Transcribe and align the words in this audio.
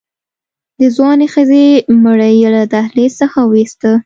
د 0.79 0.81
ځوانې 0.95 1.27
ښځې 1.33 1.65
مړی 2.03 2.33
يې 2.41 2.49
له 2.55 2.63
دهلېز 2.73 3.11
څخه 3.21 3.37
ووېسته. 3.43 3.91